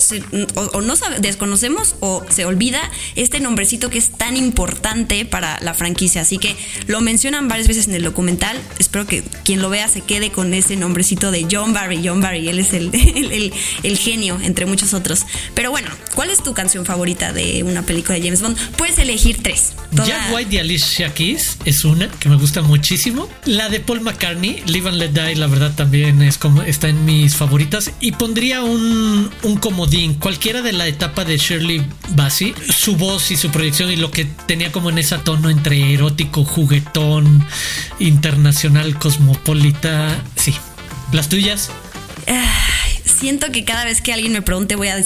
[0.56, 2.80] o, no desconocemos o se olvida
[3.16, 6.56] este nombrecito que es tan importante para la franquicia, así que
[6.88, 10.54] lo mencionan varias veces en el documental, espero que quien lo vea se quede con
[10.54, 12.92] ese nombrecito de John Barry, John Barry, él es el,
[13.84, 15.26] el, genio entre muchos otros.
[15.56, 18.58] Pero bueno, ¿cuál es tu canción favorita de una película de James Bond?
[18.78, 19.74] Puedes elegir tres.
[19.92, 23.28] Jack White de Alicia Keys es una que me gusta gusta muchísimo.
[23.44, 27.04] La de Paul McCartney, Live and Let Die, la verdad también es como está en
[27.04, 27.92] mis favoritas.
[28.00, 33.36] Y pondría un, un comodín, cualquiera de la etapa de Shirley Bassey, su voz y
[33.36, 37.46] su proyección y lo que tenía como en ese tono entre erótico, juguetón,
[38.00, 40.16] internacional, cosmopolita.
[40.38, 40.56] Sí.
[41.12, 41.70] ¿Las tuyas?
[43.04, 44.98] siento que cada vez que alguien me pregunte voy a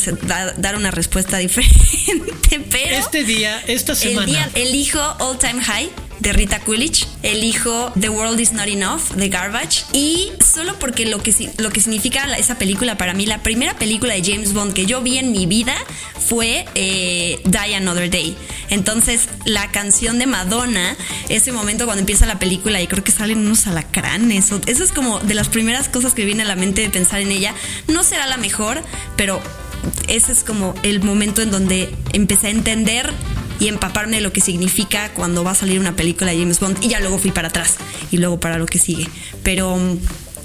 [0.57, 2.97] dar una respuesta diferente, pero...
[2.97, 4.25] Este día, esta semana...
[4.25, 5.89] El día elijo All Time High
[6.21, 11.21] de Rita Coolidge, elijo The World Is Not Enough de Garbage y solo porque lo
[11.21, 14.85] que, lo que significa esa película para mí, la primera película de James Bond que
[14.85, 15.75] yo vi en mi vida
[16.19, 18.37] fue eh, Die Another Day.
[18.69, 20.95] Entonces la canción de Madonna,
[21.29, 25.19] ese momento cuando empieza la película y creo que salen unos alacranes, eso es como
[25.19, 27.55] de las primeras cosas que viene a la mente de pensar en ella.
[27.87, 28.83] No será la mejor,
[29.15, 29.41] pero
[30.07, 33.11] ese es como el momento en donde empecé a entender
[33.61, 36.83] y empaparme de lo que significa cuando va a salir una película de James Bond
[36.83, 37.75] y ya luego fui para atrás
[38.09, 39.07] y luego para lo que sigue.
[39.43, 39.99] Pero mm,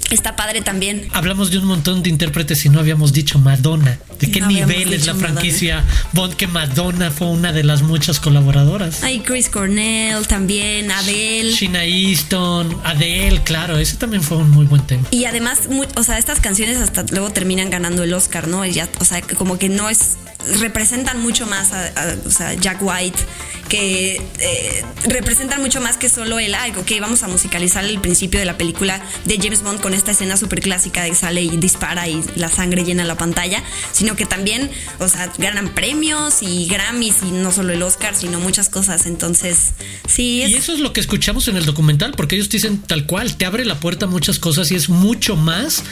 [0.09, 1.07] está padre también.
[1.13, 3.99] Hablamos de un montón de intérpretes y no habíamos dicho Madonna.
[4.19, 9.03] ¿De qué nivel es la franquicia Bond que Madonna fue una de las muchas colaboradoras?
[9.03, 11.51] Hay Chris Cornell también, Adele.
[11.51, 15.07] Sheena Easton, Adele, claro, ese también fue un muy buen tema.
[15.11, 15.61] Y además,
[15.95, 18.65] o sea, estas canciones hasta luego terminan ganando el Oscar, ¿no?
[18.65, 20.17] Ya, o sea, como que no es
[20.59, 23.19] representan mucho más a, Jack White,
[23.67, 28.39] que eh, representan mucho más que solo el, algo que vamos a musicalizar el principio
[28.39, 32.07] de la película de James Bond con esta escena súper clásica de sale y dispara
[32.07, 37.17] y la sangre llena la pantalla, sino que también, o sea, ganan premios y Grammys
[37.23, 39.05] y no solo el Oscar, sino muchas cosas.
[39.05, 39.73] Entonces,
[40.07, 40.43] sí.
[40.47, 43.45] Y eso es lo que escuchamos en el documental, porque ellos dicen tal cual, te
[43.45, 45.83] abre la puerta a muchas cosas y es mucho más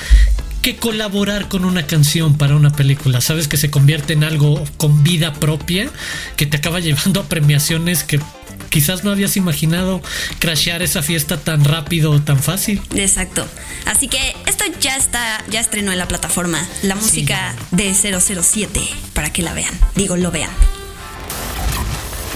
[0.61, 3.21] que colaborar con una canción para una película.
[3.21, 5.91] Sabes que se convierte en algo con vida propia
[6.37, 8.19] que te acaba llevando a premiaciones que
[8.69, 10.01] quizás no habías imaginado
[10.39, 12.81] crashear esa fiesta tan rápido o tan fácil.
[12.95, 13.47] Exacto.
[13.85, 18.81] Así que esto ya está, ya estrenó en la plataforma la música de 007
[19.13, 19.73] para que la vean.
[19.95, 20.51] Digo, lo vean.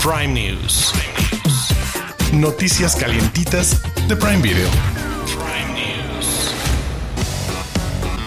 [0.03, 0.93] Prime News.
[2.31, 4.69] Noticias calientitas de Prime Video.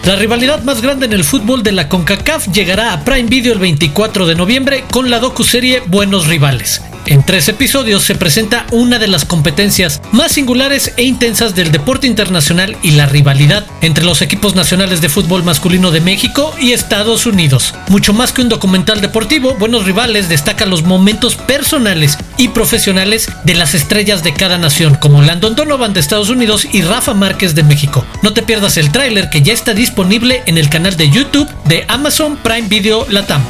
[0.05, 3.59] La rivalidad más grande en el fútbol de la CONCACAF llegará a Prime Video el
[3.59, 6.81] 24 de noviembre con la docuserie Buenos Rivales.
[7.05, 12.07] En tres episodios se presenta una de las competencias más singulares e intensas del deporte
[12.07, 17.25] internacional y la rivalidad entre los equipos nacionales de fútbol masculino de México y Estados
[17.25, 17.73] Unidos.
[17.89, 23.55] Mucho más que un documental deportivo, Buenos Rivales destaca los momentos personales y profesionales de
[23.55, 27.63] las estrellas de cada nación, como Landon Donovan de Estados Unidos y Rafa Márquez de
[27.63, 28.05] México.
[28.21, 31.85] No te pierdas el tráiler que ya está disponible en el canal de YouTube de
[31.89, 33.43] Amazon Prime Video Latam.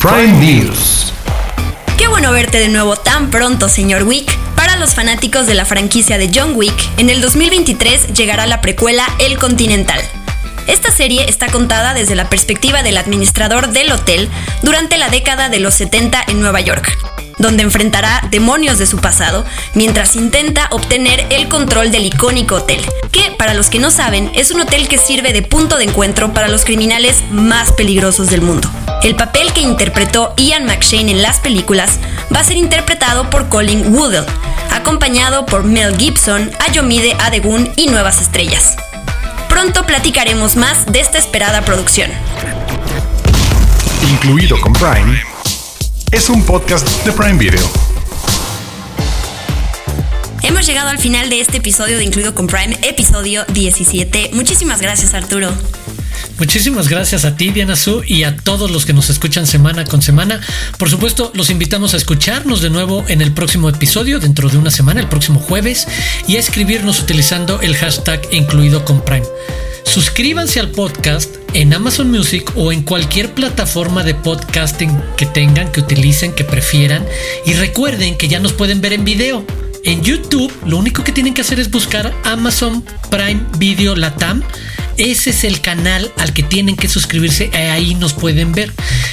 [0.00, 1.13] Prime News.
[1.98, 4.36] Qué bueno verte de nuevo tan pronto, señor Wick.
[4.56, 9.06] Para los fanáticos de la franquicia de John Wick, en el 2023 llegará la precuela
[9.20, 10.00] El Continental.
[10.66, 14.30] Esta serie está contada desde la perspectiva del administrador del hotel
[14.62, 16.96] durante la década de los 70 en Nueva York,
[17.38, 22.80] donde enfrentará demonios de su pasado mientras intenta obtener el control del icónico hotel,
[23.12, 26.32] que para los que no saben es un hotel que sirve de punto de encuentro
[26.32, 28.70] para los criminales más peligrosos del mundo.
[29.02, 31.98] El papel que interpretó Ian McShane en las películas
[32.34, 34.24] va a ser interpretado por Colin Woodell,
[34.72, 38.76] acompañado por Mel Gibson, Ayomide Adegun y nuevas estrellas.
[39.54, 42.10] Pronto platicaremos más de esta esperada producción.
[44.10, 45.22] Incluido con Prime,
[46.10, 47.64] es un podcast de Prime Video.
[50.42, 54.30] Hemos llegado al final de este episodio de Incluido con Prime, episodio 17.
[54.32, 55.52] Muchísimas gracias Arturo.
[56.38, 60.02] Muchísimas gracias a ti, Diana Su, y a todos los que nos escuchan semana con
[60.02, 60.40] semana.
[60.78, 64.72] Por supuesto, los invitamos a escucharnos de nuevo en el próximo episodio, dentro de una
[64.72, 65.86] semana, el próximo jueves,
[66.26, 69.26] y a escribirnos utilizando el hashtag incluido con Prime.
[69.84, 75.80] Suscríbanse al podcast en Amazon Music o en cualquier plataforma de podcasting que tengan, que
[75.80, 77.06] utilicen, que prefieran.
[77.46, 79.46] Y recuerden que ya nos pueden ver en video.
[79.84, 84.42] En YouTube, lo único que tienen que hacer es buscar Amazon Prime Video Latam
[84.96, 87.50] ese es el canal al que tienen que suscribirse.
[87.54, 88.72] Ahí nos pueden ver.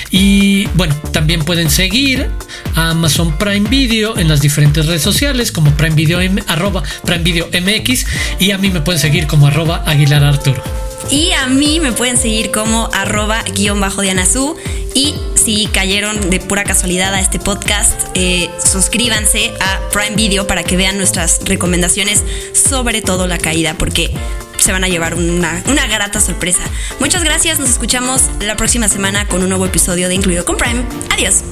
[0.09, 2.29] Y bueno, también pueden seguir
[2.75, 7.23] a Amazon Prime Video en las diferentes redes sociales como Prime Video, M, arroba Prime
[7.23, 8.05] Video MX.
[8.39, 10.61] Y a mí me pueden seguir como arroba Aguilar Arturo.
[11.09, 14.55] Y a mí me pueden seguir como arroba guion bajo Dianazú.
[14.93, 20.63] Y si cayeron de pura casualidad a este podcast, eh, suscríbanse a Prime Video para
[20.63, 22.23] que vean nuestras recomendaciones
[22.53, 24.11] sobre todo la caída, porque
[24.63, 26.61] se van a llevar una, una grata sorpresa.
[26.99, 30.83] Muchas gracias, nos escuchamos la próxima semana con un nuevo episodio de Incluido con Prime.
[31.11, 31.43] Adiós.